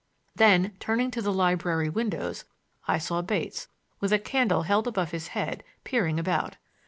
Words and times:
Then, 0.35 0.75
turning 0.79 1.11
to 1.11 1.21
the 1.21 1.31
library 1.31 1.87
windows, 1.87 2.45
I 2.87 2.97
saw 2.97 3.21
Bates, 3.21 3.67
with 3.99 4.11
a 4.11 4.17
candle 4.17 4.63
held 4.63 4.87
above 4.87 5.11
his 5.11 5.27
head, 5.37 5.63
peering 5.83 6.19
about. 6.19 6.57